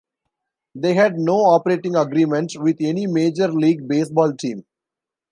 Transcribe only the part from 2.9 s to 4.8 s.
Major League Baseball team.